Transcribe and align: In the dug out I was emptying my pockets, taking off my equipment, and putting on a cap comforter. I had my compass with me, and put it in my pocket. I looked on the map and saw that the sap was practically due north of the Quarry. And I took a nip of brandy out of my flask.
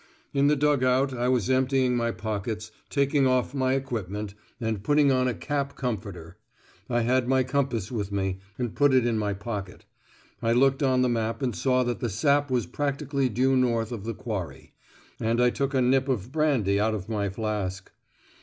In 0.33 0.47
the 0.47 0.55
dug 0.55 0.83
out 0.83 1.13
I 1.13 1.27
was 1.27 1.47
emptying 1.47 1.95
my 1.95 2.09
pockets, 2.09 2.71
taking 2.89 3.27
off 3.27 3.53
my 3.53 3.73
equipment, 3.75 4.33
and 4.59 4.81
putting 4.83 5.11
on 5.11 5.27
a 5.27 5.35
cap 5.35 5.75
comforter. 5.75 6.37
I 6.89 7.01
had 7.01 7.27
my 7.27 7.43
compass 7.43 7.91
with 7.91 8.11
me, 8.11 8.39
and 8.57 8.73
put 8.73 8.95
it 8.95 9.05
in 9.05 9.19
my 9.19 9.33
pocket. 9.35 9.85
I 10.41 10.53
looked 10.53 10.81
on 10.81 11.03
the 11.03 11.07
map 11.09 11.43
and 11.43 11.55
saw 11.55 11.83
that 11.83 11.99
the 11.99 12.09
sap 12.09 12.49
was 12.49 12.65
practically 12.65 13.29
due 13.29 13.55
north 13.55 13.91
of 13.91 14.03
the 14.05 14.15
Quarry. 14.15 14.73
And 15.19 15.39
I 15.39 15.51
took 15.51 15.75
a 15.75 15.83
nip 15.83 16.09
of 16.09 16.31
brandy 16.31 16.79
out 16.79 16.95
of 16.95 17.07
my 17.07 17.29
flask. 17.29 17.91